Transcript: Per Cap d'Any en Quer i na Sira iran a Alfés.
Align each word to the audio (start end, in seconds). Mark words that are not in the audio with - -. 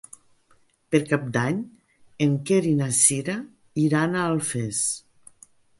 Per 0.95 1.01
Cap 1.09 1.27
d'Any 1.35 1.59
en 2.27 2.35
Quer 2.49 2.59
i 2.73 2.75
na 2.83 2.89
Sira 3.03 3.39
iran 3.87 4.19
a 4.19 4.27
Alfés. 4.35 4.85